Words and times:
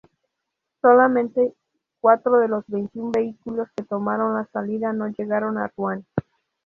Solamente 0.81 1.53
cuatro 1.99 2.39
de 2.39 2.47
los 2.47 2.65
veintiún 2.65 3.11
vehículos 3.11 3.69
que 3.75 3.83
tomaron 3.83 4.33
la 4.33 4.47
salida 4.51 4.91
no 4.93 5.09
llegaron 5.09 5.59
a 5.59 5.71
Ruán. 5.77 6.07